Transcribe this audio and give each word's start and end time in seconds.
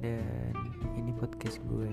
dan 0.00 0.52
ini 0.96 1.12
podcast 1.20 1.60
gue. 1.68 1.92